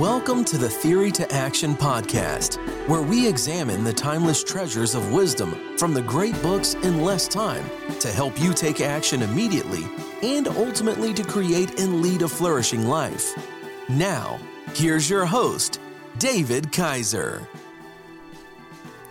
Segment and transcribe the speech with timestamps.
[0.00, 2.56] Welcome to the Theory to Action podcast,
[2.88, 7.62] where we examine the timeless treasures of wisdom from the great books in less time
[7.98, 9.84] to help you take action immediately
[10.22, 13.30] and ultimately to create and lead a flourishing life.
[13.90, 14.40] Now,
[14.72, 15.78] here's your host,
[16.16, 17.46] David Kaiser.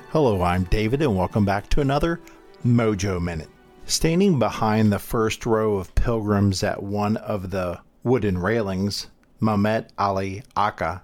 [0.10, 2.19] Hello, I'm David, and welcome back to another
[2.65, 3.50] Mojo Minute.
[3.86, 9.06] Standing behind the first row of pilgrims at one of the wooden railings,
[9.42, 11.02] Mehmet Ali Agca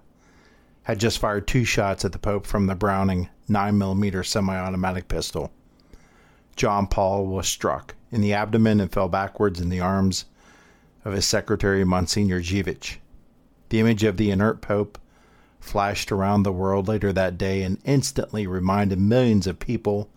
[0.83, 5.51] had just fired two shots at the Pope from the Browning 9mm semi automatic pistol.
[6.55, 10.25] John Paul was struck in the abdomen and fell backwards in the arms
[11.03, 12.97] of his secretary, Monsignor Dziwisz.
[13.69, 14.97] The image of the inert Pope
[15.59, 20.09] flashed around the world later that day and instantly reminded millions of people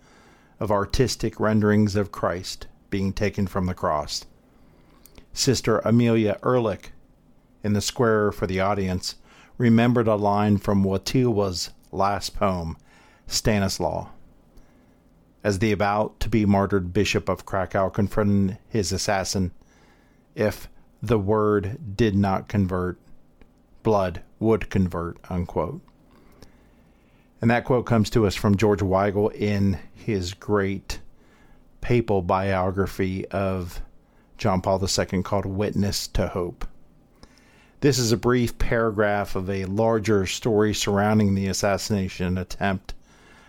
[0.59, 4.25] of artistic renderings of Christ being taken from the cross.
[5.33, 6.91] Sister Amelia Ehrlich
[7.63, 9.15] in the square for the audience,
[9.57, 12.77] remembered a line from Wojtyła's last poem,
[13.27, 14.09] Stanislaw.
[15.43, 19.51] As the about to be martyred Bishop of Krakow confronted his assassin,
[20.35, 20.67] if
[21.01, 22.97] the word did not convert,
[23.83, 25.81] blood would convert, unquote.
[27.41, 30.99] And that quote comes to us from George Weigel in his great
[31.81, 33.81] papal biography of
[34.37, 36.67] John Paul II called Witness to Hope.
[37.81, 42.93] This is a brief paragraph of a larger story surrounding the assassination attempt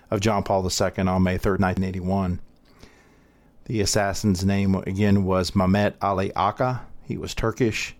[0.09, 2.39] of John Paul II on May 3, 1981.
[3.64, 6.83] The assassin's name again was Mehmet Ali Agca.
[7.03, 7.97] He was Turkish.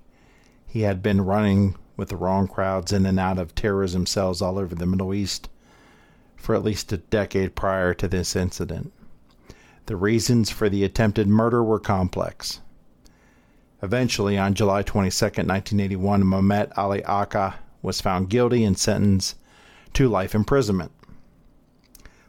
[0.69, 4.57] He had been running with the wrong crowds in and out of terrorism cells all
[4.57, 5.49] over the Middle East
[6.37, 8.93] for at least a decade prior to this incident.
[9.87, 12.61] The reasons for the attempted murder were complex.
[13.83, 19.37] Eventually, on July 22, 1981, Mehmet Ali Agca was found guilty and sentenced
[19.95, 20.93] to life imprisonment.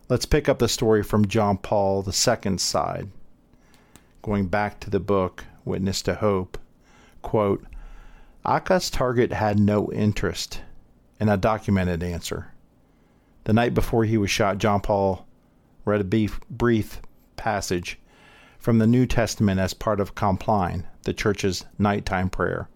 [0.08, 3.09] Let's pick up the story from John Paul II's side.
[4.22, 6.58] Going back to the book, Witness to Hope,
[7.22, 7.66] quote,
[8.46, 10.62] Agca's target had no interest
[11.20, 12.52] in a documented answer.
[13.44, 15.25] The night before he was shot, John Paul
[15.86, 17.02] read a brief
[17.36, 18.00] passage
[18.62, 22.70] from the New Testament as part of Compline, the church's nighttime prayer.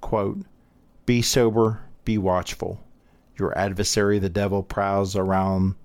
[0.00, 0.40] Quote,
[1.06, 2.80] Be sober, be watchful.
[3.38, 5.76] Your adversary, the devil, prowls around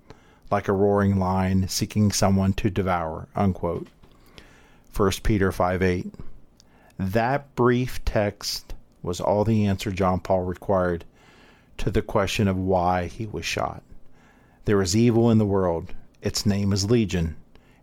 [0.50, 3.28] like a roaring lion, seeking someone to devour.
[3.36, 3.88] Unquote.
[4.98, 6.14] 1 Peter 5 8.
[6.98, 11.06] That brief text was all the answer John Paul required
[11.78, 13.84] to the question of why he was shot.
[14.66, 15.94] There is evil in the world.
[16.24, 17.36] Its name is Legion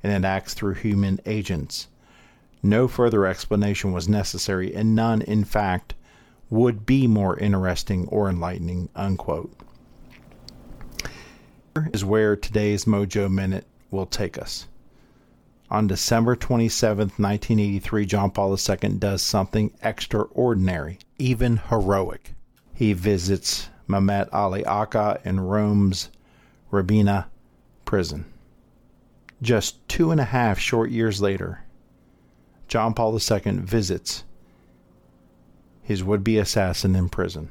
[0.02, 1.88] and it acts through human agents.
[2.62, 5.94] No further explanation was necessary, and none, in fact,
[6.50, 8.88] would be more interesting or enlightening.
[8.94, 9.52] Unquote.
[11.74, 14.66] Here is where today's Mojo Minute will take us.
[15.70, 22.34] On December 27, 1983, John Paul II does something extraordinary, even heroic.
[22.74, 26.10] He visits Mehmet Ali Agca in Rome's
[26.72, 27.26] Rebibbia
[27.84, 28.24] prison.
[29.42, 31.64] Just two and a half short years later,
[32.68, 34.24] John Paul II visits
[35.80, 37.48] his would be assassin in prison.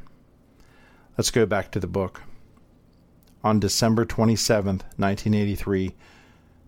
[1.17, 2.21] Let's go back to the book.
[3.43, 4.65] On December 27,
[4.97, 5.95] 1983,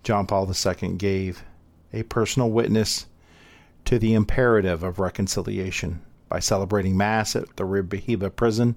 [0.04, 1.44] John Paul II gave
[1.94, 3.06] a personal witness
[3.86, 8.76] to the imperative of reconciliation by celebrating Mass at the Rebibbia prison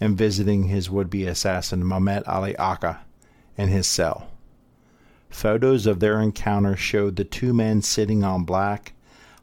[0.00, 2.98] and visiting his would be assassin Mehmet Ali Agca
[3.56, 4.28] in his cell.
[5.30, 8.92] Photos of their encounter showed the two men sitting on black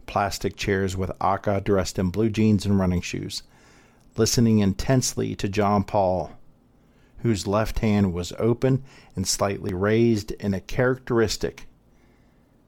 [0.05, 3.43] plastic chairs with Agca dressed in blue jeans and running shoes,
[4.17, 6.31] listening intensely to John Paul,
[7.19, 8.83] whose left hand was open
[9.15, 11.67] and slightly raised in a characteristic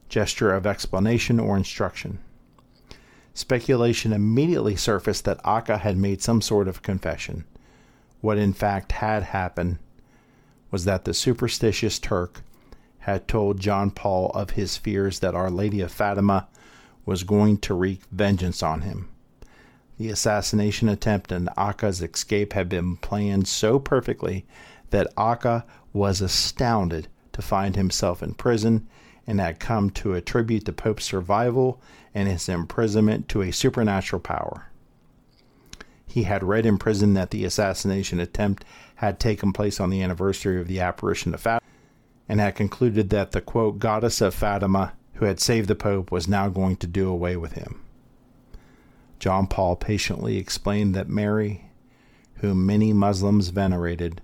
[0.10, 2.20] gesture of explanation or instruction.
[3.34, 7.46] Speculation immediately surfaced that Agca had made some sort of confession.
[8.22, 9.78] What in fact had happened
[10.72, 12.42] was that the superstitious Turk
[13.08, 16.50] had told John Paul of his fears that Our Lady of Fatima
[17.06, 19.08] was going to wreak vengeance on him.
[19.98, 24.46] The assassination attempt and Agca's escape had been planned so perfectly
[24.90, 25.64] that Agca
[25.94, 28.86] was astounded to find himself in prison
[29.26, 31.82] and had come to attribute the Pope's survival
[32.14, 34.66] and his imprisonment to a supernatural power.
[36.06, 38.66] He had read in prison that the assassination attempt
[38.96, 41.62] had taken place on the anniversary of the apparition of Fatima
[42.30, 46.28] and had concluded that the quote, goddess of Fatima who had saved the Pope was
[46.28, 47.82] now going to do away with him.
[49.20, 51.66] John Paul patiently explained that Mary,
[52.36, 54.22] whom many Muslims venerated,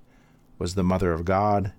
[0.59, 1.73] was the mother of God,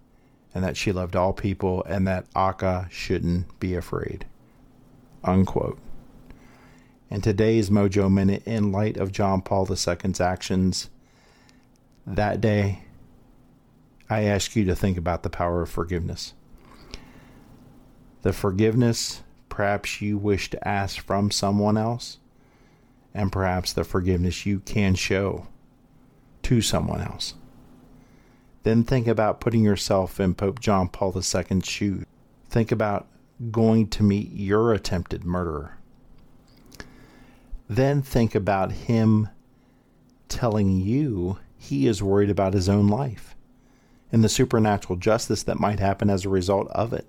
[0.52, 4.26] and that she loved all people, and that Agca shouldn't be afraid.
[5.22, 5.78] Unquote.
[7.08, 10.90] In today's Mojo Minute, in light of John Paul II's actions
[12.04, 12.80] that day,
[14.08, 16.34] I ask you to think about the power of forgiveness.
[18.22, 22.18] The forgiveness perhaps you wish to ask from someone else,
[23.14, 25.46] and perhaps the forgiveness you can show
[26.42, 27.34] to someone else.
[28.64, 32.04] Then think about putting yourself in Pope John Paul II's shoes.
[32.48, 33.06] Think about
[33.52, 35.78] going to meet your attempted murderer.
[37.68, 39.28] Then think about him
[40.28, 43.34] telling you he is worried about his own life
[44.14, 47.04] and the supernatural justice that might happen as a result of it.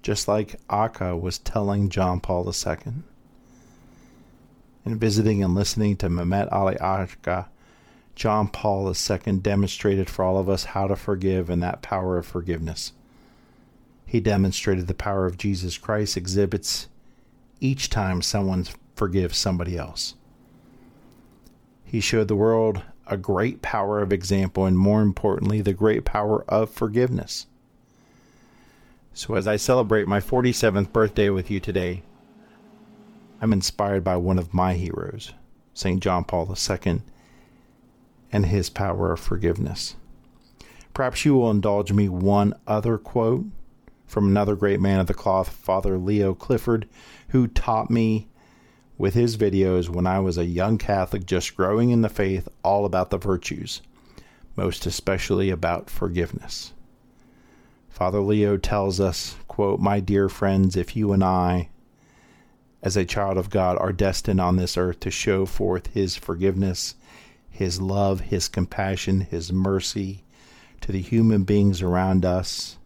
[0.00, 2.92] Just like Agca was telling John Paul II.
[4.86, 7.46] In visiting and listening to Mehmet Ali Agca,
[8.14, 12.26] John Paul II demonstrated for all of us how to forgive and that power of
[12.26, 12.92] forgiveness.
[14.06, 16.86] He demonstrated the power of Jesus Christ exhibits
[17.58, 20.14] each time someone forgives somebody else.
[21.84, 26.44] He showed the world a great power of example and, more importantly, the great power
[26.48, 27.46] of forgiveness.
[29.14, 32.02] So, as I celebrate my 47th birthday with you today,
[33.40, 35.32] I'm inspired by one of my heroes,
[35.74, 36.02] St.
[36.02, 37.02] John Paul II,
[38.30, 39.96] and his power of forgiveness.
[40.94, 43.46] Perhaps you will indulge me one other quote
[44.06, 46.88] from another great man of the cloth, Father Leo Clifford,
[47.28, 48.28] who taught me
[48.98, 52.84] with his videos when I was a young Catholic just growing in the faith all
[52.84, 53.82] about the virtues,
[54.56, 56.72] most especially about forgiveness.
[57.88, 61.68] Father Leo tells us, quote, My dear friends, if you and I,
[62.82, 66.94] as a child of God, are destined on this earth to show forth his forgiveness,
[67.50, 70.24] his love, his compassion, his mercy
[70.80, 72.78] to the human beings around us,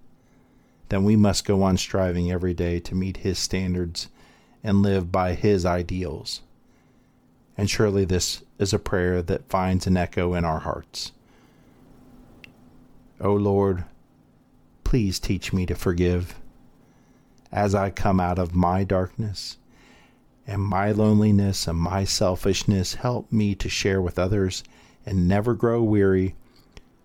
[0.88, 4.08] then we must go on striving every day to meet his standards
[4.66, 6.42] and live by his ideals.
[7.56, 11.12] And surely this is a prayer that finds an echo in our hearts.
[13.20, 13.84] O Lord,
[14.82, 16.34] please teach me to forgive
[17.52, 19.56] as I come out of my darkness
[20.48, 22.94] and my loneliness and my selfishness.
[22.94, 24.64] Help me to share with others
[25.06, 26.34] and never grow weary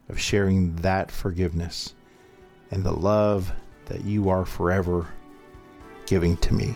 [0.09, 1.93] of sharing that forgiveness
[2.71, 3.53] and the love
[3.85, 5.07] that you are forever
[6.07, 6.75] giving to me.